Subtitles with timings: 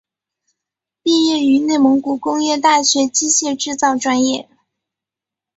[1.03, 4.49] 毕业于内蒙古工业大学机械制造专业。